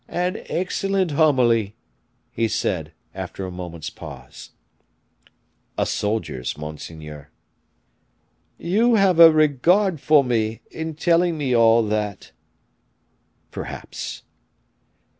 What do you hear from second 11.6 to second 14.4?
that." "Perhaps."